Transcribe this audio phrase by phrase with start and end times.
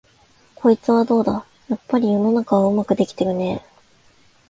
[0.55, 3.65] こいつはどうだ、やっぱり世の中はうまくできてるねえ、